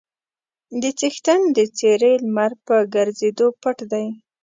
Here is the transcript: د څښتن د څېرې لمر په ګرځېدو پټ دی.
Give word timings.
د 0.81 0.83
څښتن 0.99 1.41
د 1.55 1.57
څېرې 1.77 2.13
لمر 2.25 2.51
په 2.65 2.75
ګرځېدو 2.93 3.47
پټ 3.61 3.77
دی. 3.91 4.07